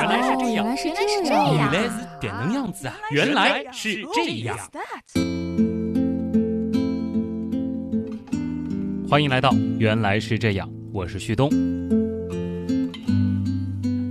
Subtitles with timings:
[0.00, 0.88] 原来是这样，原来是
[1.22, 2.96] 这样，原来是点能样子啊！
[3.10, 4.56] 原来是这样。
[9.06, 11.50] 欢迎来到《原来是这样》，我是旭东。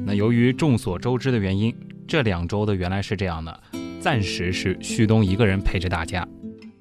[0.05, 1.75] 那由于众所周知的原因，
[2.08, 3.52] 这两周的《原来是这样》呢，
[4.00, 6.28] 暂时是旭东一个人陪着大家。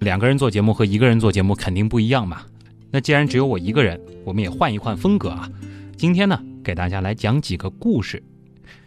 [0.01, 2.43] 两个人做节目和一个人做节目肯定不一样嘛。
[2.91, 5.49] 那既然只有我一个人，我们也换一换风格啊。
[5.97, 8.23] 今天呢，给大家来讲几个故事。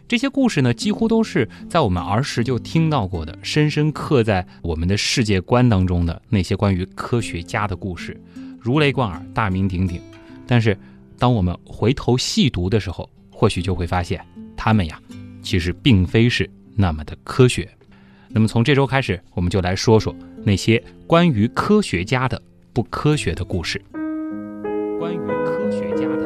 [0.08, 8.20] 这些故事呢，几乎都是在我们儿时就听到过的，深深刻在我们的世界观当中的那些关于科学家的故事。
[8.60, 10.00] 如雷贯耳，大名鼎鼎，
[10.46, 10.76] 但是
[11.18, 14.24] 当我们回头细读的时候，或许就会发现，
[14.56, 15.00] 他们呀，
[15.42, 17.68] 其实并非是那么的科学。
[18.28, 22.40] 那么从这周开始，我们就来说说那些关于科学家的
[22.72, 23.82] 不科学的故事。
[24.98, 26.21] 关于科学家的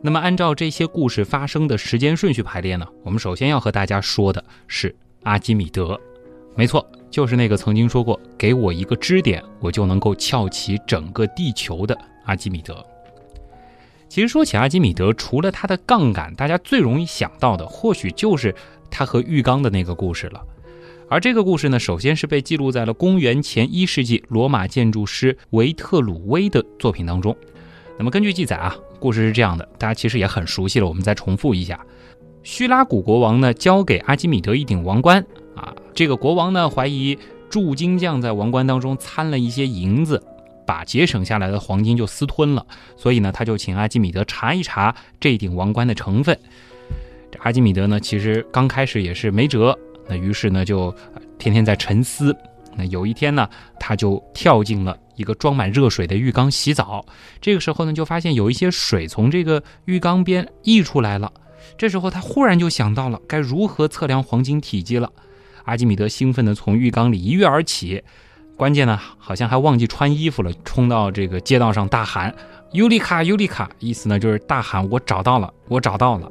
[0.00, 6.00] 那么按照这些故事发生的时间顺序排列呢，我们首先要和大家说的是阿基米德。
[6.54, 6.86] 没错。
[7.10, 12.84] 就是那个曾经说过“给我一个支点，我就能够撬起整个地球”的阿基米德。
[14.10, 18.54] 其实说起阿基米德，除了他的杠杆，大家最容易想到的，或许就是
[18.90, 20.44] 他和浴缸的那个故事了。
[21.08, 27.34] 而这个故事呢，首先是被记录在了公元前一世纪罗马建筑师维特鲁威的作品当中。
[27.98, 31.84] 那么根据记载啊，故事是这样的，大家其实也很熟悉了，我们再重复一下：
[32.44, 35.24] 叙拉古国王呢，交给阿基米德一顶王冠。
[35.56, 37.18] 啊，这个国王呢，怀疑
[37.50, 40.22] 铸金匠在王冠当中掺了一些银子，
[40.64, 42.64] 把节省下来的黄金就私吞了，
[42.96, 46.38] 所以呢，他就请阿基米德查一查这顶王冠的成分。
[47.32, 49.76] 这阿基米德呢，其实刚开始也是没辙，
[50.08, 50.94] 那于是呢，就
[51.36, 52.32] 天天在沉思。
[52.78, 53.48] 那有一天呢，
[53.80, 57.04] 他就跳进了一个装满热水的浴缸洗澡，
[57.40, 61.32] 这个时候呢，就发现有一些水从这个浴缸边溢出来了。
[61.76, 65.12] 这时候他忽然就想到了该如何测量黄金体积了。
[65.64, 68.02] 阿基米德兴奋地从浴缸里一跃而起，
[68.56, 72.34] 关键呢，好像还忘记穿衣服了，冲到这个街道上大喊
[72.72, 76.30] ：“尤里卡，尤里卡！”意思呢就是大喊：“我找到了，我找到了！”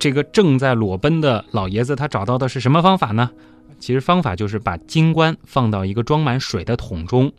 [0.00, 3.30] 这个正在裸奔的老爷子，他找到的是什么方法呢？
[3.78, 7.30] 其实方法就是把金冠放到一个装满水的桶中，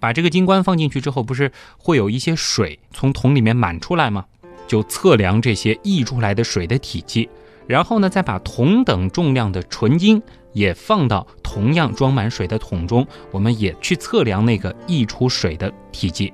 [0.00, 4.24] 把这个金冠放进去之后，不是会有一些水从桶里面满出来吗？
[4.66, 7.28] 就测量这些溢出来的水的体积。
[7.68, 10.20] 然后呢，再把同等重量的纯金
[10.52, 16.32] 也放到同样装满水的桶中，我们也去测量那个溢出水的体积。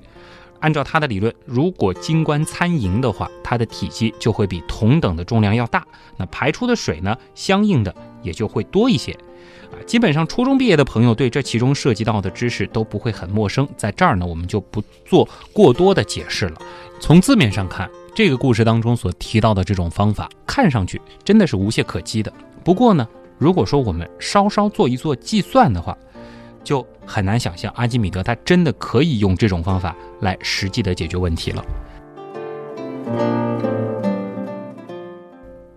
[0.60, 5.86] 按照他的理论，如果金冠掺银的话，它的体积就会比同等的重量要大，
[6.16, 9.12] 那排出的水呢，相应的也就会多一些。
[9.12, 16.56] 啊，基本上初中毕业的朋友对这其中涉及到的知识都不会很陌生，在这儿呢，我们就不做过多的解释了。
[17.00, 17.90] 从字面上看。
[18.14, 22.32] 这个故事当中所提到的这种方法，看上去真的是无懈可击的。
[22.64, 23.06] 不过呢，
[23.36, 25.94] 如果说我们稍稍做一做计算的话，
[26.66, 31.64] 就很难想象阿基米德他真的可以用这种方法来实际的解决问题了。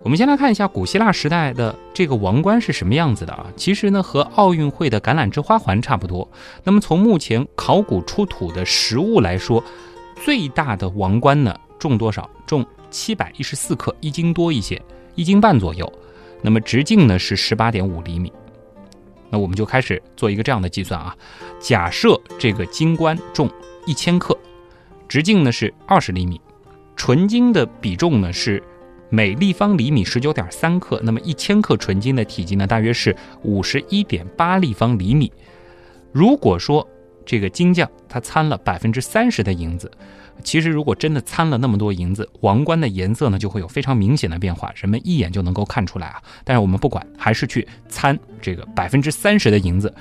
[0.02, 3.46] 我们先来看一下古希腊时代的这个王冠是什么样子的啊？
[3.54, 6.28] 其实呢，和奥运会的橄榄枝花环差不多。
[6.64, 9.62] 那么从目前考古出土的实物来说，
[10.24, 11.56] 最大的王冠呢？
[11.78, 12.28] 重多少？
[12.48, 14.82] 重七百一十四克，一斤多一些，
[15.14, 15.90] 一斤半左右。
[16.42, 18.32] 那么直径呢是十八点五厘米。
[19.30, 21.16] 那我们就开始做一个这样的计算啊。
[21.60, 23.48] 假设这个金冠重
[23.86, 24.36] 一千克，
[25.08, 26.40] 直径呢是二十厘米，
[26.96, 28.62] 纯金的比重呢是
[29.08, 31.00] 每立方厘米十九点三克。
[31.02, 35.32] 那么一千克纯金的体积呢大约是五十一点八立方厘米。
[36.12, 36.86] 如果说
[37.24, 39.90] 这个金匠他掺了百分之三十的银子。
[40.42, 46.22] 其实，如果真的掺了那么多银子，王冠的颜色呢就会有非常明显的变化，人们一眼就能够看出来啊。
[46.44, 49.92] 但是我们不管，还是去掺这个百分之三十的银子，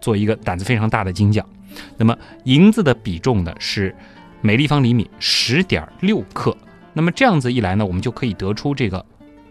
[0.00, 1.46] 做一个胆子非常大的金匠。
[1.96, 3.94] 那么银子的比重呢是
[4.40, 6.56] 每立方厘米十点六克。
[6.92, 9.04] 那么这样子一来呢，我们就可以得出这个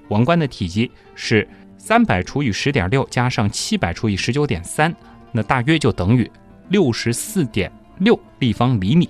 [0.10, 4.94] 王冠的体积是三百除以十点六加上七百除以十九点三，
[5.31, 6.30] 那大约就等于
[6.69, 9.10] 六十四点六立方厘米。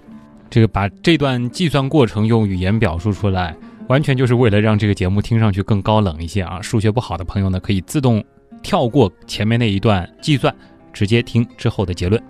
[0.51, 3.56] 这个把这段计算过程用语言表述出来，
[3.88, 6.62] 完全就是为了让这个节目听上去更高冷一些啊！
[6.62, 8.21] 数学不好的朋友呢，可以自动
[8.62, 10.53] 跳过前面那一段计算，
[10.92, 12.21] 直接听之后的结论。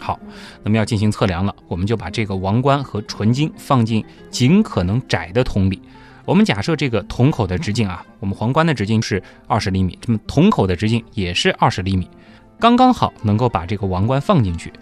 [0.00, 0.18] 好，
[0.64, 5.80] 那么要进行测量了，我们就把这个王冠和纯金放进尽可能窄的桶里。
[6.24, 12.10] 我们假设这个桶口的直径啊，我们皇冠的直径是二十厘米，这么桶口的直径也是二十厘米，
[12.58, 14.72] 刚刚好能够把这个王冠放进去。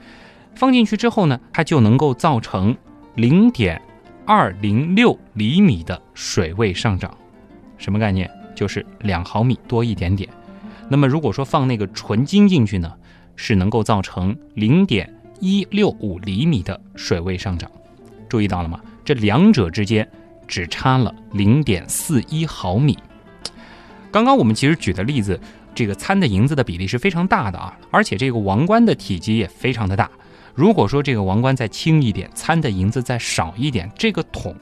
[0.61, 2.77] 放进去之后呢，它就能够造成
[3.15, 3.81] 零点
[4.27, 7.17] 二零六厘米的水位上涨，
[7.79, 8.31] 什么概念？
[8.55, 10.29] 就是两毫米多一点点。
[10.91, 12.93] 那么如果说放那个纯金进去呢，
[13.37, 15.11] 是能够造成零点
[15.41, 17.71] 一六五厘米的水位上涨。
[18.29, 18.79] 注意到了吗？
[19.03, 20.07] 这两者之间
[20.47, 22.99] 只差了零点四一毫米。
[24.11, 25.41] 刚刚我们其实举的例子，
[25.75, 30.11] 这个掺的银子的比例是非常大的啊，而且这个王冠的体积也非常的大。
[30.55, 34.55] 如果说这个王冠再轻一点，掺的银子再少一点，这个桶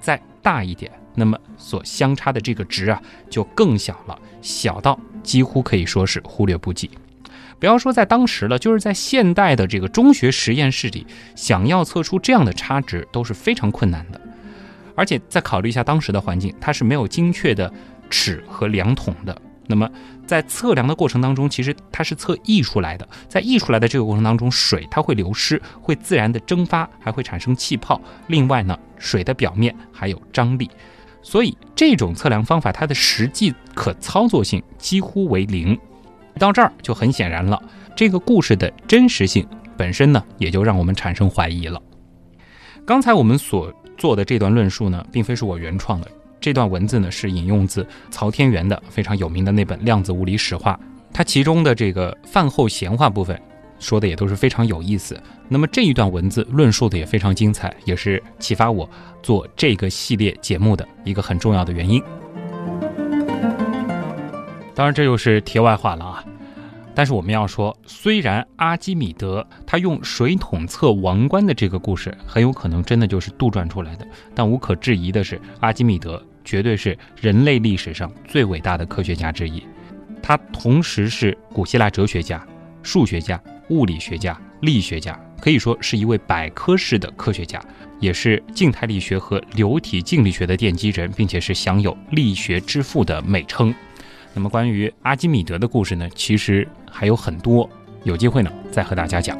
[0.00, 6.90] 再大一点，那么所相差的这个值啊就更小了，小到几乎可以说是忽略不计。
[7.58, 14.20] 不要说在当时了，就是在现代的这个中学实验室里，想要测出这样的差值都是非常困难的。
[14.94, 17.72] 而且再考虑一下当时的环境，它是没有精确的。
[18.08, 19.36] 尺和量筒的，
[19.68, 19.88] 那么
[20.26, 23.08] 在测量的过程当中，其实它是测溢出来的。
[23.28, 28.00] 在溢出来的这个过程当中，水它会流失，会自然的蒸发，还会产生气泡。
[28.28, 30.70] 另外呢，水的表面还有张力，
[31.22, 35.78] 所以这种测量方法它的实际可操作性几乎为零。
[36.38, 37.60] 到这儿就很显然了，
[37.96, 39.46] 这个故事的真实性
[39.76, 41.80] 本身呢，也就让我们产生怀疑了。
[42.84, 46.10] 刚才我们所做的这段论述呢，并非是我原创的。
[46.46, 50.74] 这段文字呢是引用自曹天元的非常有名的那本《量子物理史话》，
[51.12, 53.36] 它其中的这个饭后闲话部分
[53.80, 55.20] 说的也都是非常有意思。
[55.48, 58.88] 那么这一段文字论述的也非常精彩，也是启发我
[59.24, 62.00] 做这个系列节目的一个很重要的原因。
[64.72, 66.24] 当然，这又是题外话了啊。
[66.94, 79.62] 但是我们要说，虽然阿基米德他用水桶测王冠的这个故事很有可能真的就是杜撰出来的，但无可置疑的是，阿基米德绝对是人类历史上最伟大的科学家之一。
[80.22, 82.42] 他同时是古希腊哲学家、
[82.82, 83.38] 数学家、
[83.68, 87.62] 物理学家、力学家，可以说是一位百科式的科学家，
[88.00, 93.74] 也是静态力学和流体静力学的奠基人，并且是享有力学之父的美称。
[94.34, 97.68] 那么关于阿基米德的故事呢，其实还有很多，
[98.04, 99.38] 有机会呢再和大家讲。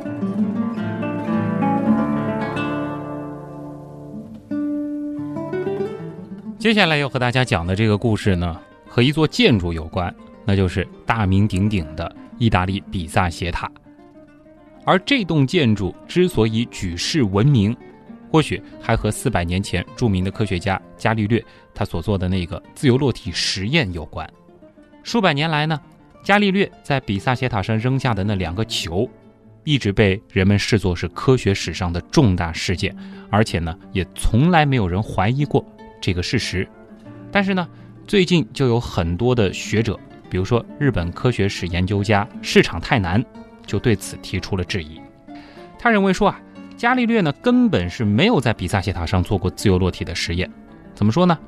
[6.67, 10.13] 接下来要和大家讲的这个故事呢，和一座建筑有关，
[10.45, 13.71] 那就是大名鼎鼎的意大利比萨斜塔。
[14.85, 17.73] 而这栋建筑之所以举世闻名，
[18.33, 21.41] 或许还和四百年前著名的科学家伽利略
[21.73, 24.29] 他所做的那个自由落体实验有关。
[25.05, 25.81] 数百年来呢，
[26.25, 29.09] 伽利略在比萨斜塔上扔下的那两个球，
[29.63, 32.93] 一直被人们视作是科学史上的重大事件，
[33.31, 35.65] 而且呢，也从来没有人怀疑过
[36.01, 36.69] 这个事实。
[37.31, 37.67] 但是呢，
[38.07, 39.99] 最近就有很多的学者，
[40.31, 43.25] 比如说日本科学史研究家市场太难，
[43.67, 45.01] 就对此提出了质疑。
[45.79, 46.41] 他认为说啊，
[46.77, 50.51] 伽利略呢根本是没有在比萨斜塔上做过自由落体的实验。
[50.95, 51.39] 怎么说呢？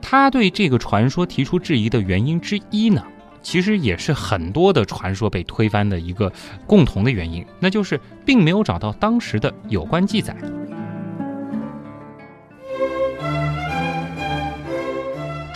[0.00, 3.02] 他对这个传说提出质疑的原因之一呢，
[3.42, 6.32] 其实也是很多的传说被推翻的一个
[6.66, 10.36] 共同的原因，那就是并没有找到当时的有关记载。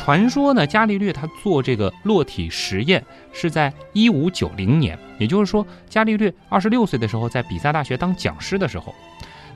[0.04, 8.93] 传说呢，伽利略他做这个落体实验是在一五九零年，也就是说，伽利略二十六岁的时候，在比萨大学当讲师的时候。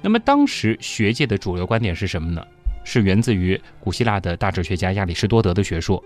[0.00, 2.46] 那么当时学界的主流观点是什么呢？
[2.84, 6.00] 是源自于古希腊的大哲学家亚里士多德的学说。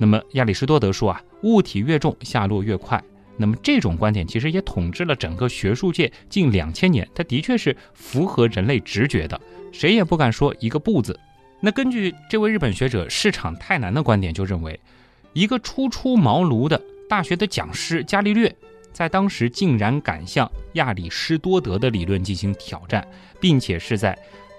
[0.00, 3.00] 那么亚里士多德说啊，物体越重，下落越快。
[3.36, 9.40] 那么这种观点其实也统治了整个学术界近两千年，它的确是符合人类直觉的，
[9.70, 11.16] 谁也不敢说一个不字。
[11.60, 14.78] 那根据这位日本学者市场太难的观点，就认为
[15.32, 18.54] 一个初出茅庐的大学的讲师伽利略，
[18.92, 23.06] 在当时竟然敢向亚里士多德的理论进行挑战，
[23.40, 24.16] 并且是在。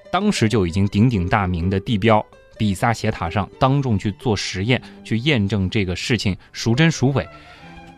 [0.10, 2.25] 当时就已经鼎鼎大名的地标
[2.58, 7.27] 比萨斜塔上当众去做实验，去验证这个事情孰真孰伪，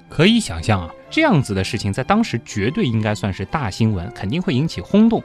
[0.10, 5.24] 可以想象啊，这样子的事情在当时绝对应该算是大新闻，肯定会引起轰动。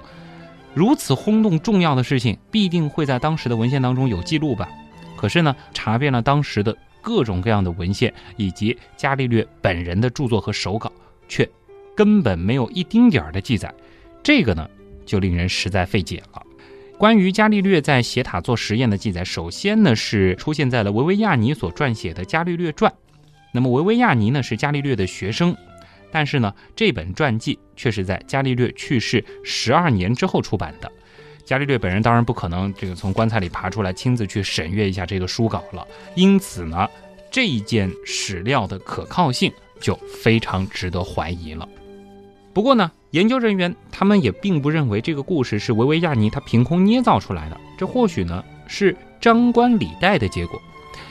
[0.75, 4.69] 如此轰动重要的事情，必定会在当时的文献当中有记录吧？
[5.17, 10.93] 可是呢，查遍了当时的各种各样的文献以及伽利略本人的著作和手稿，
[11.29, 11.49] 却
[11.97, 13.73] 根本没有一丁点儿的记载。
[14.23, 14.69] 这个呢，
[15.07, 16.43] 就令人实在费解了。
[16.99, 22.91] 关于伽利略在斜塔做实验的记载，首先呢是出现在了维维亚尼所撰写的《伽利略传》。
[23.53, 25.57] 那么维维亚尼呢是伽利略的学生，
[26.15, 30.89] 但是呢这本传记却是在伽利略去世十二年之后出版的。
[31.45, 36.89] 伽利略本人当然不可能这个从棺材里爬出来亲自去审阅一下这个书稿了，因此呢
[37.33, 41.69] 这一件史料的可靠性就非常值得怀疑了。
[42.53, 50.63] 不过呢，研究人员他们也并不认为这个故事是维维亚尼他凭空捏造出来的，这或许呢是张冠李戴的结果。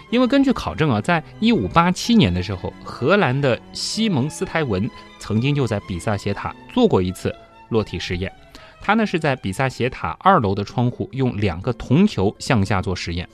[0.10, 7.36] 因为根据考证啊，在一五八七年的时候，荷兰的西蒙斯泰文曾经就在比萨斜塔做过一次
[7.70, 8.32] 落体实验。
[8.80, 13.28] 他呢是在比萨斜塔二楼的窗户用两个铜球向下做实验。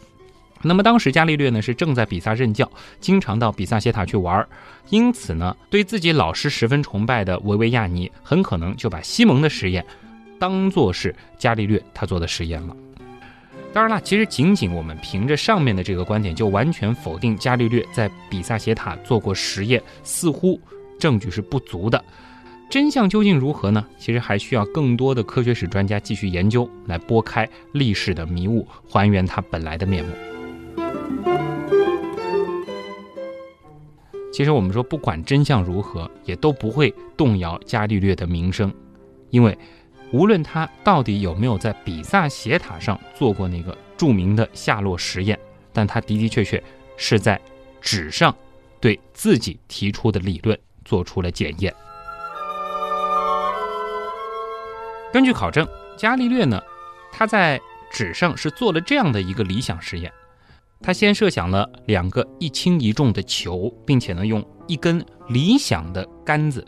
[0.61, 4.47] 那么当时伽利略呢是正在比萨任教，经常到比萨斜塔去玩，
[4.89, 9.85] 因此呢对自己老师十分崇拜的维维亚尼很可能就把西蒙的实验
[10.37, 12.75] 当做是伽利略他做的实验了。
[13.71, 20.59] 当然了，其实仅仅我们凭着上面的这个观点，就完全否定伽利略在比萨斜塔做过实验，似乎
[20.97, 22.03] 证据是不足的。
[22.67, 23.85] 真相究竟如何呢？
[23.97, 30.11] 其实还需要更多的科学史专家继续研究，来拨开历史的迷雾，还原它本来的面目。
[34.33, 38.73] 其实我们说，不管真相如何，也都不会动摇伽利略的名声，
[39.29, 39.55] 因为。
[40.11, 45.39] 无论他到底有没有在比萨斜塔上做过那个著名的下落实验，
[45.71, 46.61] 但他的的确确
[46.97, 47.39] 是在
[47.79, 48.35] 纸上
[48.79, 51.73] 对自己提出的理论做出了检验。
[55.13, 56.59] 根据考证，伽利略呢，
[57.11, 57.59] 他在
[57.91, 60.11] 纸上是做了这样的一个理想实验：
[60.81, 66.65] 他先设想了两个一轻一重的球，并且呢，用一根理想的杆子。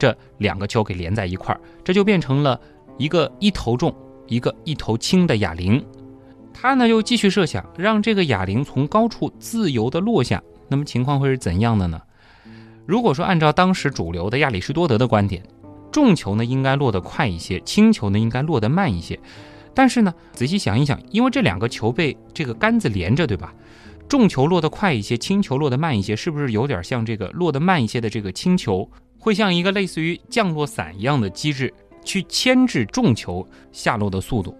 [0.00, 2.58] 这两个球给连在一块儿，这就变成了
[2.96, 3.94] 一个一头重、
[4.26, 5.84] 一个一头轻的哑铃。
[6.54, 10.42] 他呢又继续设想，让这个哑铃从高处自由地落下。
[10.68, 12.00] 那么情况会是怎样的呢？
[12.86, 15.42] 如果说按照当时主流的亚里士多德的观点，
[15.92, 19.20] 重球呢应该落得快一些，轻球呢应该落得慢一些。
[19.74, 23.52] 但是呢，仔细想一想，因为这两个球被这个杆子连着，对吧？
[24.08, 28.90] 重球落得快一些，轻球落得慢一些，是不是有点像这个落得慢一些的这个轻球？
[29.20, 31.72] 会像一个类似于降落伞一样的机制
[32.04, 34.56] 去牵制重球下落的速度。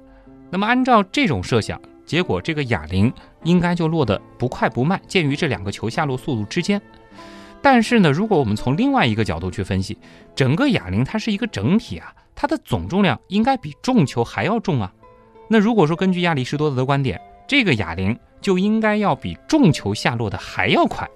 [0.51, 3.13] 那么按照这种设想，结果这个哑铃
[3.45, 6.81] 应该就落得不快不慢，介于这两个球下落速度之间。
[7.63, 9.97] 但是呢，如果我们从另外一个角度去分析，
[10.35, 14.93] 整个哑铃它是一个整体啊，它的总重量应该比重球还要重啊。
[15.49, 21.09] 那如果说根据亚里士多德的观点，这个哑铃就应该要比重球下落的还要快。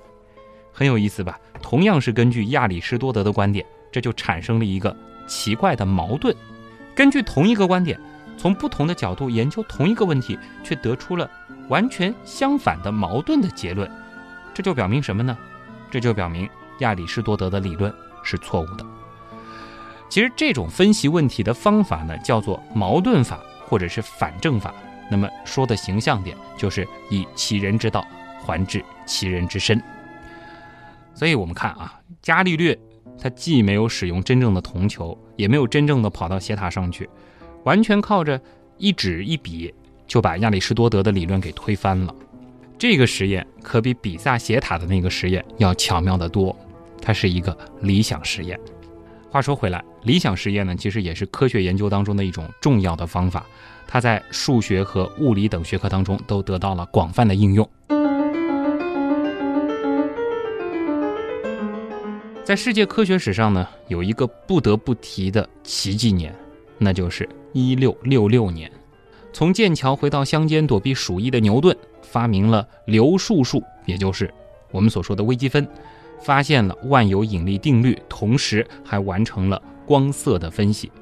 [0.75, 1.39] 很有意思吧？
[1.63, 4.95] 同样是根据亚里士多德的观点，这就产生了一个
[5.27, 6.35] 奇怪的矛盾。
[6.97, 7.99] 根据同一个观点，
[8.37, 11.31] 从不同的角度研究同一个问题，却得出了
[11.69, 13.89] 完全相反的矛盾的结论。
[14.53, 15.39] 这就表明什么呢？
[15.91, 16.51] 这就表明
[16.81, 18.85] 亚里士多德的理论是错误的。
[20.09, 24.75] 其实这种分析问题的方法呢，叫做矛盾法或者是反证法。
[25.11, 28.05] 那么说的形象点，就是以其人之道
[28.45, 29.81] 还治其人之身。
[31.15, 32.79] 所以，我们看啊，伽利略
[33.21, 37.09] 他既没有使用真正的铜球，也没有真正的跑到斜塔上去，
[37.65, 38.41] 完全靠着
[38.77, 39.73] 一纸一笔
[40.07, 42.15] 就把亚里士多德的理论给推翻了。
[42.77, 46.55] 这个实验可比比萨斜塔的那个实验要巧妙得多，
[47.01, 48.59] 它是一个理想实验。
[49.31, 53.47] 话说回来，理想实验呢，其实也是科学研究当中的一种重要的方法，
[53.87, 57.69] 它在数学和物理等学科当中都得到了广泛的应用。
[62.45, 66.35] 在世界科学史上呢，有一个不得不提的奇迹年，
[66.77, 68.71] 那就是一六六六年。
[69.33, 74.33] 从剑桥回到乡间躲避鼠疫的牛顿，发明了流数数，也就是
[74.71, 75.67] 我们所说的微积分，
[76.21, 80.93] 发现了万有引力定律，同时还完成了光色的分析。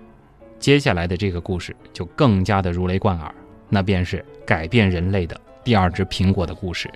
[0.61, 3.35] 接下来的这个故事就更加的如雷贯耳，
[3.69, 6.89] 那便是改变人类的第二只苹果的故事。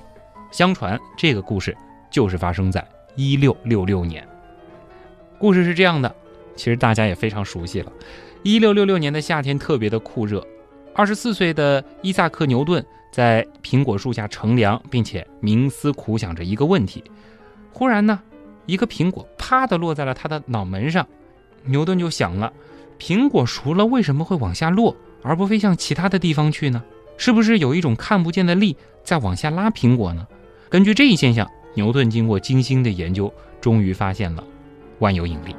[0.53, 1.77] 相传这个故事
[2.13, 2.87] 就是发生在
[3.17, 4.25] 一六六六年。
[5.39, 6.15] 故事是这样的，
[6.55, 7.93] 其实大家也非常熟悉了。
[8.43, 10.47] 一六六六年的夏天特别的酷热，
[10.95, 17.03] 二十四岁的伊萨克·牛顿在苹果树下乘凉，并且冥思苦想着一个问题。
[17.73, 18.21] 忽然呢，
[18.67, 21.07] 一个苹果啪的落在了他的脑门上。
[21.65, 22.53] 牛顿就想了：
[22.99, 26.83] 苹果熟了，为什么会往下落，而不飞向其他的地方去呢？
[27.19, 30.27] 是不是有一种看不见的力在往下拉苹果呢？
[30.69, 34.45] 根据这一现象，牛顿经过精心的研究，终于发现了。
[34.99, 35.55] 万有引力，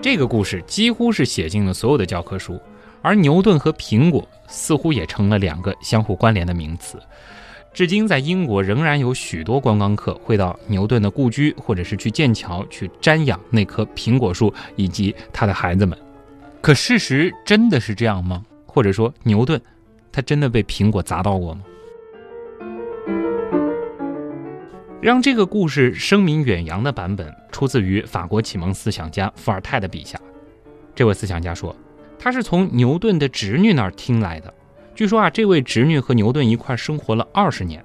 [0.00, 2.60] 这个故事几乎是写进了所有的教科书，
[3.02, 6.98] 而牛顿和苹果似乎也成了两个相互关联的名词。
[7.72, 15.96] 至今，在英国仍然有许多观光客会到牛顿的故居，或者是去剑桥去瞻仰那棵苹果树以及他的孩子们。
[16.60, 18.44] 可事实真的是这样吗？
[18.66, 19.60] 或者说，牛顿
[20.10, 21.62] 他真的被苹果砸到过吗？
[25.02, 30.20] 让这个故事声名远扬的版本出自于法国启蒙思想家伏尔泰的笔下。
[30.94, 31.74] 这位思想家说，
[32.18, 34.52] 他是从牛顿的侄女那儿听来的。
[34.94, 37.82] 据说啊，这位侄女和牛顿一块生活了二十年。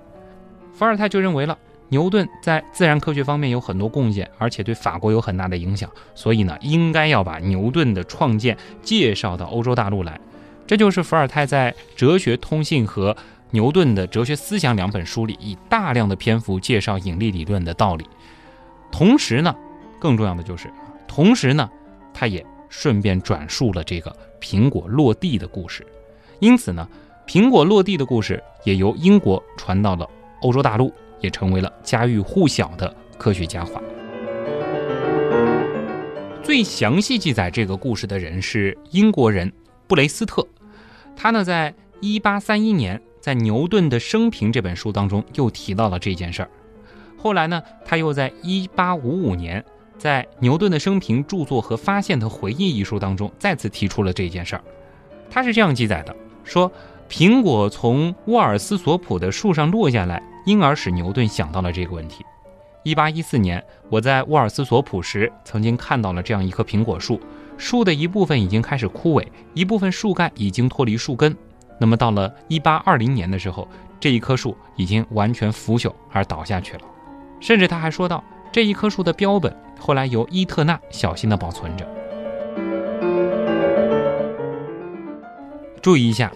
[0.74, 1.58] 伏尔泰就认为了
[1.88, 10.20] 牛顿在自然科学方面有很多贡献，而且对法国有很大的影响，所以呢，应该要把牛顿的创建介绍到欧洲大陆来。
[10.68, 13.16] 这就是伏尔泰在《哲学通信》和
[13.56, 18.06] 牛顿的《哲学思想》两本书里，以大量的篇幅介绍引力理论的道理。
[18.92, 19.56] 同时呢，
[19.98, 20.70] 更重要的就是，
[21.08, 21.70] 同时呢，
[22.14, 25.88] 他也顺便转述了这个苹果落地的故事。
[26.40, 26.86] 因此呢，
[27.26, 30.06] 苹果落地的故事也由英国传到了
[30.42, 33.82] 欧洲大陆，也成为了家喻户晓的科学佳话。
[36.44, 39.50] 最详细记载这个故事的人是英国人
[39.88, 40.46] 布雷斯特，
[41.16, 46.50] 他呢，在一八三一年在牛顿的生平这本书当中又提到了这件事儿。
[47.18, 49.66] 后来呢，他又在一八五五年
[49.98, 54.64] 在牛顿的生平著作和发现的回忆一书当中再次提出了这件事儿。
[55.28, 56.16] 他是这样记载的。
[56.44, 56.72] 说
[57.10, 62.24] 苹果从沃尔斯索普的树上落下来，因而使牛顿想到了这个问题。
[62.84, 67.20] 一八一四年，我在沃尔斯索普时，曾经看到了这样一棵苹果树，
[67.58, 71.36] 树的一部分已经开始枯萎，一部分树干已经脱离树根。
[71.78, 73.68] 那么到了一八二零年的时候，
[74.00, 76.82] 这一棵树已经完全腐朽而倒下去了。
[77.40, 81.86] 甚至他还说到，这一棵树的标本后来由伊特纳小心地保存着。
[85.82, 86.32] 注意一下，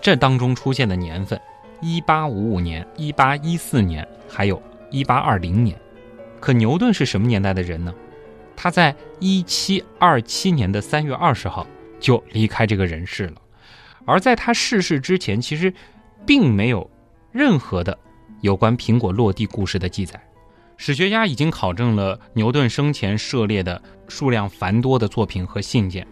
[0.00, 1.40] 这当中出现的年份：
[1.80, 5.78] 一八五五年、一八一四年，还有一八二零年。
[6.40, 7.94] 可牛顿是什么年代的人呢？
[8.56, 11.66] 他在一七二七年的三月二十号
[11.98, 13.34] 就离开这个人世了。
[14.10, 15.72] 而在他逝世之前，其实
[16.26, 16.90] 并没有
[17.30, 17.96] 任何的
[18.40, 20.20] 有关苹果落地故事的记载。
[20.76, 26.06] 史学家已经考证了牛顿生前涉猎的数量繁多的作品和信件，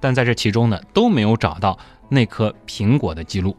[0.00, 1.78] 但在这其中呢，都没有找到。
[2.10, 3.54] 那颗苹果的记录，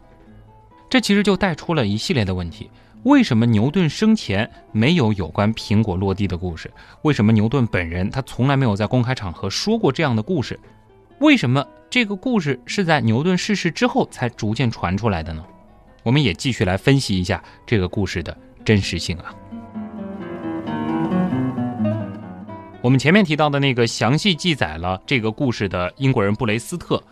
[0.88, 2.68] 这其实就带出了一系列的问题：
[3.04, 6.68] 为什么牛顿生前没有有关苹果落地的故事？
[7.02, 10.58] 为什么牛顿本人他从来没有在公开场合说过这样的故事？
[11.20, 15.44] 为什么这个故事是在牛顿逝世之后才逐渐传出来的呢？
[16.02, 19.34] 我们也继续来分析一下这个故事的真实性啊。
[22.80, 27.02] 我们前面提到的那个详细记载了这个故事的英国人布雷斯特。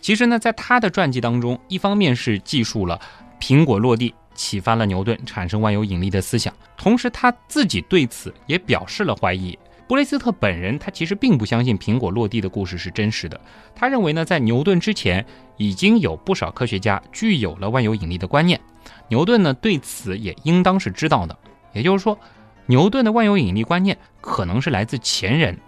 [0.00, 3.00] 其实呢，在他的传记当中，一方面是记述了
[3.40, 9.58] 苹果落地启发了牛顿产生万有引力的思想，同时他自己对此也表示了怀疑。
[9.88, 13.40] 布雷斯特本人他其实并不相信苹果落地的故事是真实的，
[13.74, 15.24] 他认为呢，在牛顿之前
[15.56, 18.60] 已经有不少科学家具有了万有引力的观念，
[19.08, 21.34] 牛顿呢对此也应当是知道的。
[21.72, 22.18] 也就是说，
[22.66, 25.58] 牛顿的万有引力观念可能是来自前人，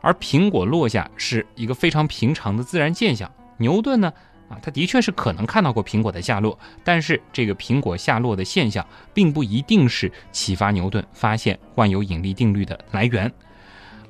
[0.00, 3.30] 而苹果落下是一个非常平常的自然现象。
[3.58, 4.12] 牛顿呢？
[4.48, 13.32] 啊，他的确是可能看到过苹果的下落，但是这个苹果下落的现象，并不一定是启发牛顿发现万有引力定律的来源。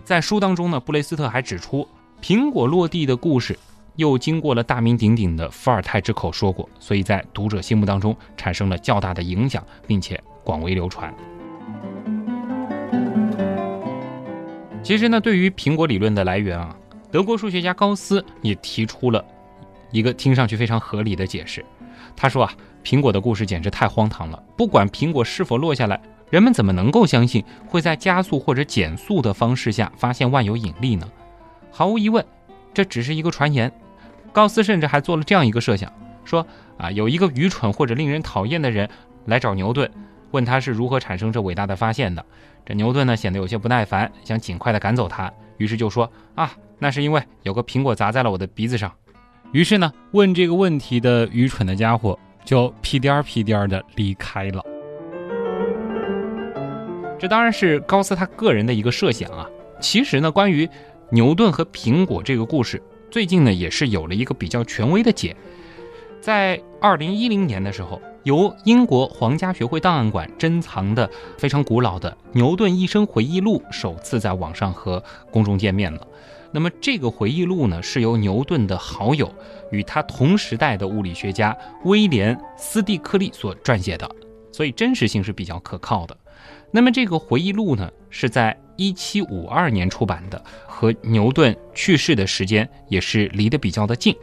[0.05, 1.89] 在书当中呢，布雷斯特还指出，
[2.21, 3.59] 苹果落地的故事
[3.97, 11.15] 又经过了大名鼎鼎的伏尔泰之口说过，所以在读者心目当中产生了较大的影响，并且广为流传。
[14.83, 16.77] 其实呢，对于苹果理论的来源啊，
[17.11, 19.25] 德国数学家高斯也提出了。
[19.95, 21.65] 一个听上去非常合理的解释，
[22.17, 22.53] 他说啊，
[22.83, 24.43] 苹果的故事简直太荒唐了。
[24.57, 31.09] 不管苹果是否落下来，人们怎么能够相信会在加速或者减速的方式下发现万有引力呢？
[31.71, 32.27] 毫无疑问，
[32.75, 33.73] 这只是一个传言。
[34.33, 35.93] 高斯甚至还做了这样一个设想，
[36.25, 36.45] 说
[36.77, 38.91] 啊，有一个愚蠢或者令人讨厌的人
[39.27, 39.89] 来找牛顿，
[40.33, 42.27] 问他是如何产生这伟大的发现的。
[42.67, 48.91] 这牛顿呢显得有些不耐烦，想尽快的赶走他，于是就说啊，那是因为有个苹果砸在了我的鼻子上。
[49.55, 54.61] 于是呢，问这个问题的愚蠢的家伙就屁颠儿屁颠儿的离开了。
[57.17, 59.49] 这当然是高斯他个人的一个设想啊。
[59.81, 60.69] 其实呢，关于
[61.09, 65.37] 牛顿和苹果这个故事，最近呢也是有了一个比较权威的解。
[66.21, 76.05] 在二零一零年的时候，由英国皇家学会档案馆珍藏的非常古老的牛顿一生回忆录首次在网上和公众见面了。
[76.55, 79.29] 那么这个回忆录呢，是由牛顿的好友
[79.73, 84.09] 与他同时代的物理学家威廉·斯蒂克利所撰写的，
[84.53, 86.17] 所以真实性是比较可靠的。
[86.71, 94.15] 那么这个回忆录呢，是在1752年出版的，和牛顿去世的时间也是离得比较的近。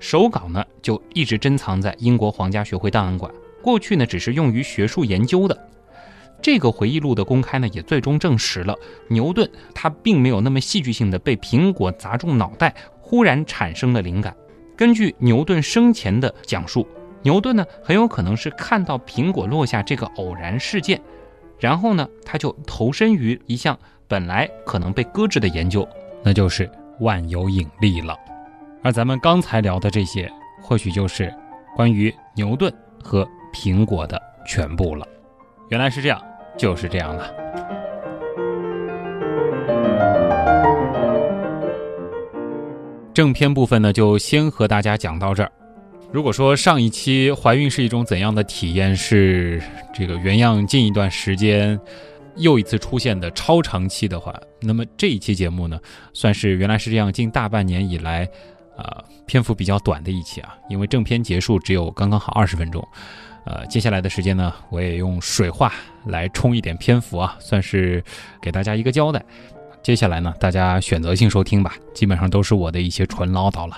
[0.00, 3.30] 手稿呢，就一直珍藏在英国皇家学会档案馆，
[3.62, 5.68] 过去呢只是用于学术研究的。
[6.42, 8.74] 这个回忆录的公开呢，也最终证实了
[9.08, 14.36] 牛顿他并没有那么戏剧性的被苹果砸中脑袋，忽然产生了灵感。
[14.76, 16.86] 根据牛顿生前的讲述，
[17.22, 21.00] 牛顿呢很有可能是看到苹果落下这个偶然事件，
[21.58, 25.88] 然后呢他就投身于一项本来可能被搁置的研究，
[26.22, 26.70] 那就是
[27.00, 28.16] 万有引力了。
[28.82, 30.30] 而咱们刚才聊的这些，
[30.62, 31.34] 或许就是
[31.74, 32.72] 关于牛顿
[33.02, 35.04] 和苹果的全部了。
[35.68, 36.20] 原来是这样，
[36.56, 37.28] 就是这样了。
[43.12, 45.50] 正片部分呢，就先和大家讲到这儿。
[46.12, 49.60] 如果说上一期怀孕是一种怎样的体验，是
[49.92, 51.78] 这个原样近一段时间
[52.36, 55.80] 又一次出现的超长期的话，那么这一期节目呢，
[56.12, 58.28] 算是原来是这样近大半年以来，
[58.76, 62.86] 啊篇幅比较短的一期啊，因为正片结束只有刚刚好二十分钟。
[63.46, 65.72] 呃，接下来的时间呢，我也用水话
[66.06, 68.02] 来充一点篇幅啊，算是
[68.42, 69.24] 给大家一个交代。
[69.84, 73.76] 接下来呢，大家选择性收听吧，基本上都是我的一些纯唠叨了。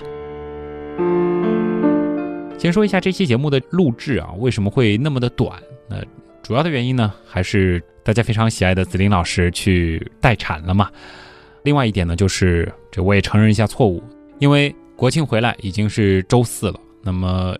[2.57, 5.61] 先说一下这期节目的录制啊，为什么会那么的短？
[5.87, 5.97] 那
[6.41, 10.89] 主要的原因呢，还是大家非常喜爱的紫林老师去待产了嘛。
[11.61, 14.01] 另外一点呢，就是这我也承认一下错误，
[14.39, 17.55] 因为国庆回来已经是周四了，那么。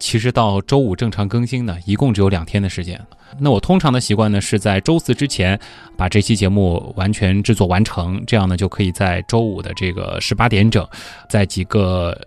[0.00, 3.00] 其实到周五正常更新呢，一共只有两天的时间。
[3.38, 5.60] 那我通常的习惯呢，是在周四之前
[5.96, 10.84] 把这期节目完全制作完成，这样呢就可以在周五的这个十八点整，
[11.28, 12.18] 在几个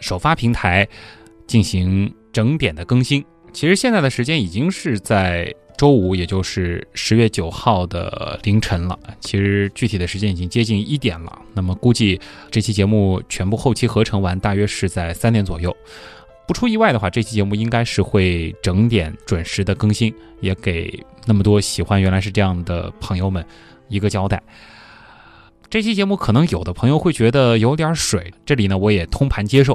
[0.00, 0.86] 首发平台
[1.46, 3.24] 进行整点的更新。
[3.52, 8.98] 其实现在的时间已经是在周五，也就是十月九号的凌晨了。
[9.20, 11.38] 其实具体的时间已经接近一点了。
[11.54, 15.74] 那么估计这期节目全部后期合成完，大约是在三点左右。
[16.46, 23.44] 不出意外的话，这期节目应该是会整点准时的更新，也给那么多喜欢原来是这样的朋友们
[23.88, 24.42] 一个交代。
[25.70, 29.74] 这期节目可能有的朋友会觉得有点水，这里呢我也通盘接受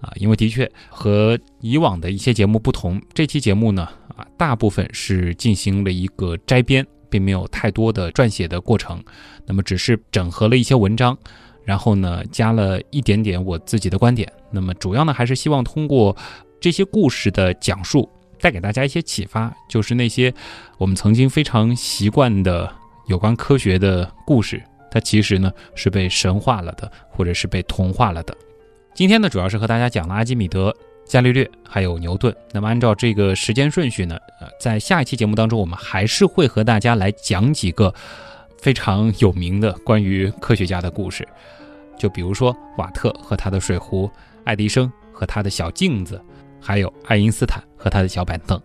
[0.00, 9.02] 啊，因为的确和以往的一些节目不同，这期节目呢啊大部分是进行了一个摘编，并没有太多的撰写的过程，
[9.46, 11.18] 那么只是整合了一些文章。
[11.66, 14.32] 然后呢，加了一点点我自己的观点。
[14.50, 16.16] 那么主要呢，还是希望通过
[16.60, 18.08] 这些故事的讲述，
[18.40, 19.52] 带给大家一些启发。
[19.68, 20.32] 就是那些
[20.78, 22.72] 我们曾经非常习惯的
[23.08, 28.34] 有关科学的故事，它其实呢是被神化了的，或者是被同化了的。
[28.94, 30.74] 今天呢，主要是和大家讲了阿基米德、
[31.04, 32.34] 伽利略还有牛顿。
[32.52, 37.92] 那么按照这个时间顺序呢，呃，在下一期节目当中，我们还是会和大家来讲几个
[38.66, 41.24] 非常有名的关于科学家的故事。
[41.96, 44.10] 就比如说瓦特和他的水壶，
[44.42, 46.20] 爱迪生和他的小镜子，
[46.60, 48.60] 还有爱因斯坦和他的小板凳。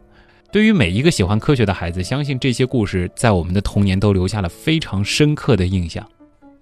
[0.51, 6.03] 对于每一个喜欢科学的孩子，相信这些故事在我们的童年都留下了非常深刻的印象。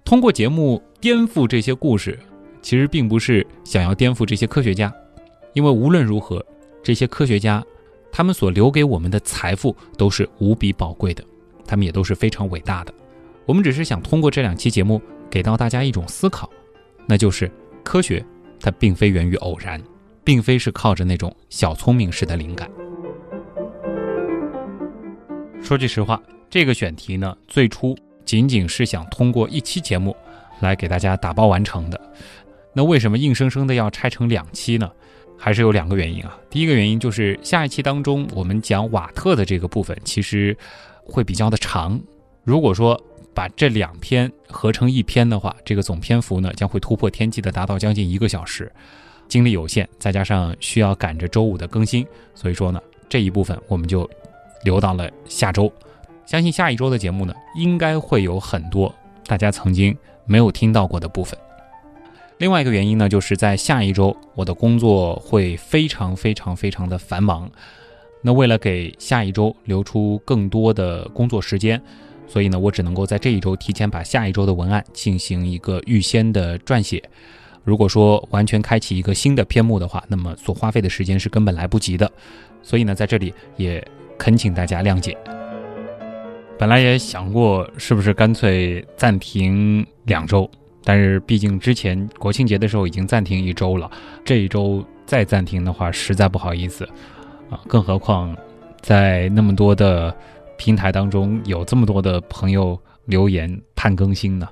[0.04, 2.18] 通过节目颠覆这些故事，
[2.60, 4.92] 其实并不是想要颠覆这些科学家，
[5.54, 6.44] 因为无论如何，
[6.82, 7.64] 这些科学家
[8.12, 11.24] 他们所留给我们的财富都是无比宝贵的，
[11.64, 12.92] 他们也都是非常伟大的。
[13.50, 16.48] 我们只是想通过这两期节目给到大家一种思考。
[17.04, 17.50] 那就是
[17.82, 18.24] 科学，
[18.60, 19.82] 它并非源于偶然，
[20.22, 22.70] 并非是靠着那种小聪明式的灵感。
[25.60, 30.14] 说句实话，这个选题呢，最初仅仅是想通过一期节目
[30.60, 32.00] 来给大家打包完成的。
[32.72, 34.88] 那为什么硬生生的要拆成两期呢？
[35.36, 36.38] 还是有两个原因啊。
[36.48, 40.56] 第一个原因就是下一期当中我们讲瓦特的这个部分，其实
[41.02, 42.00] 会比较的长。
[42.44, 42.98] 如果说
[43.40, 48.70] 把这两篇合成一篇的话，这个总篇幅呢将会突破天际的，达到将近一个小时。
[49.28, 54.06] 精力有限，再加上需要赶着周五的更新，所以说呢，这一部分我们就
[54.62, 55.72] 留到了下周。
[56.26, 61.38] 相信下一周的节目呢，应该会有很多大家曾经没有听到过的部分。
[62.36, 67.50] 另外一个原因呢，就是在下一周我的工作会非常非常非常的繁忙。
[68.20, 71.80] 那为了给下一周留出更多的工作时间。
[72.32, 77.02] 所以呢，我只能够在这一周提前把下一周的文案进行一个预先的撰写。
[77.64, 82.08] 如果说完全开启一个新的篇目的话，那么所花费的时间是根本来不及的。
[82.62, 83.84] 所以呢，在这里也
[84.16, 85.18] 恳请大家谅解。
[86.56, 90.48] 本来也想过是不是干脆暂停两周，
[90.84, 93.90] 但是毕竟之前国庆节的时候已经暂停一周了，
[94.24, 96.88] 这一周再暂停的话实在不好意思
[97.50, 97.58] 啊。
[97.66, 98.36] 更何况
[98.80, 100.14] 在那么多的。
[100.60, 104.46] 平台当中有这么多的朋友留言盼更新呢，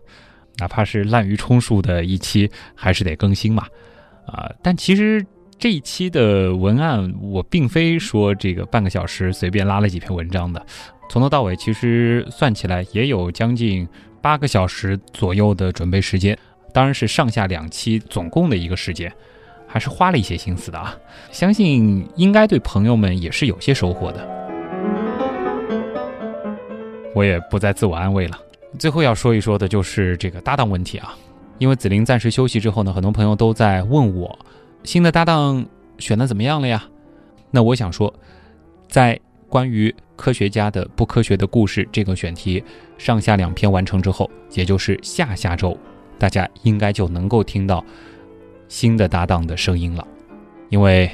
[0.56, 3.66] 哪怕是滥竽充数的一期，还是得更新嘛，
[4.26, 4.50] 啊！
[4.62, 5.22] 但其实
[5.58, 10.64] 这一期的文案，我并非说这个半个小时随便拉了几篇文章的，
[11.10, 13.86] 从头到尾其实算起来也有将近
[14.22, 16.36] 八个小时左右的准备时间，
[16.72, 19.12] 当然是上下两期总共的一个时间，
[19.66, 20.96] 还是花了一些心思的啊。
[21.30, 24.37] 相信应该对朋友们也是有些收获的。
[27.14, 28.38] 我也不再自我安慰了。
[28.78, 31.16] 最后要说一说的就是这个搭档问题啊，
[31.58, 34.38] 因为紫菱暂时休息之后呢，很多朋友都在问我。
[34.84, 35.66] 新的搭档
[35.98, 36.84] 选的怎么样了呀？
[37.50, 38.12] 那我想说，
[38.88, 39.18] 在
[39.48, 42.62] 关于科学家的不科学的故事这个选题
[42.98, 45.76] 上下两篇完成之后，也就是下下周，
[46.18, 47.84] 大家应该就能够听到
[48.68, 50.06] 新的搭档的声音了。
[50.68, 51.10] 因为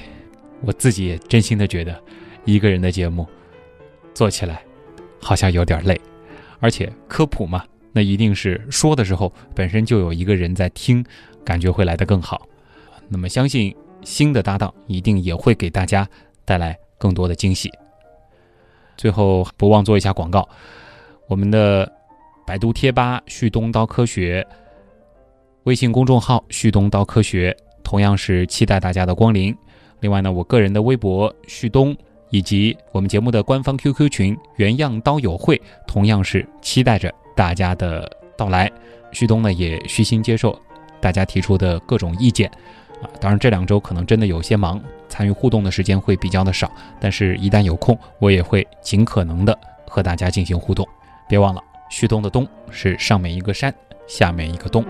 [0.63, 1.99] 我自己也真心的觉得，
[2.45, 3.27] 一个人的节目
[4.13, 4.63] 做起来
[5.25, 5.99] 好像有点累，
[6.61, 11.03] 而且科普嘛，那一定是说的时候本身就有一个人在听，
[11.43, 12.47] 感觉会来得更好。
[13.09, 16.07] 那么，相信新的搭档一定也会给大家
[16.45, 17.73] 带来更多的惊喜。
[18.99, 20.47] 最后，不忘做一下广告：
[21.27, 21.91] 我们的
[22.47, 24.47] 百度贴吧“旭东刀科学”、
[25.65, 29.57] 微信公众号“旭东刀科学”同样是期待大家的光临。
[30.01, 31.97] 另外呢，我个人的微博“旭东”
[32.35, 38.69] 以及我们节目的官方 QQ 群“原样刀友会”同样是期待着大家的到来。
[39.13, 40.61] 旭东呢，也虚心接受
[41.01, 42.51] 大家提出的各种意见
[43.01, 43.07] 啊。
[43.21, 46.69] 当然，这两周可能真的有些忙，参与互动的时间会比较的少。
[46.99, 50.85] 但是，一旦有空，我也会尽可能的和大家进行互动。
[51.29, 53.73] 别忘了，旭东的东是上面一个山，
[54.09, 54.85] 下面一个东。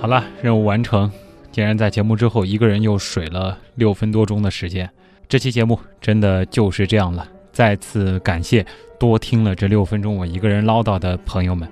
[0.00, 1.12] 好了，任务完成。
[1.52, 4.88] 竟然在节目之后，一个人又水了六分多钟的时间。
[5.28, 7.26] 这期节目真的就是这样了。
[7.52, 8.64] 再次感谢
[8.98, 11.68] 多听了这六分钟我一个人唠叨的朋友们。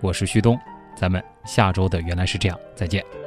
[0.00, 0.58] 我是旭东。
[0.96, 3.25] 咱们下周的原来是这样，再见。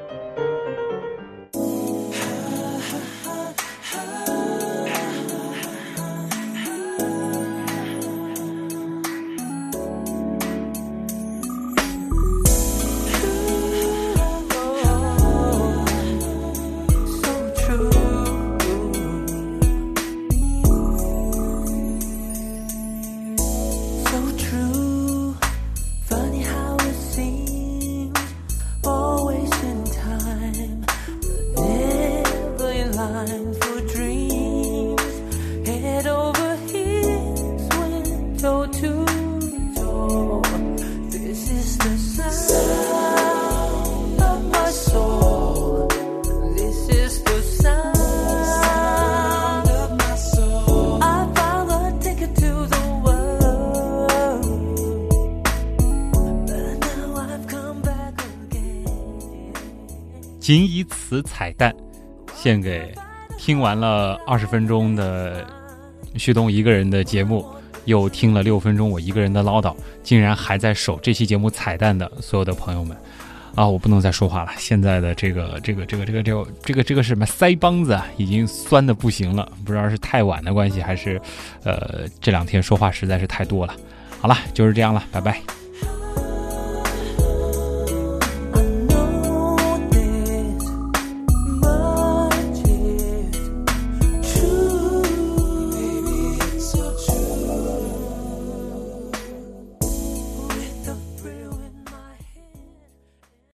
[60.50, 61.72] 仅以此彩蛋，
[62.34, 62.92] 献给
[63.38, 65.46] 听完了二十分钟的
[66.16, 67.46] 旭东一个人的节目，
[67.86, 72.98] 又听了六分钟我一个人的唠叨，竟然还在守这期节目彩蛋的所有的朋友们，
[73.54, 74.50] 啊，我不能再说话了。
[74.58, 79.48] 现在的这个这个这个这个这个这个这个什么腮帮子啊，已经酸的不行了。
[79.64, 81.22] 不知道是太晚的关系，还是
[81.64, 83.76] 呃这两天说话实在是太多了。
[84.20, 85.40] 好了，就是这样了，拜拜。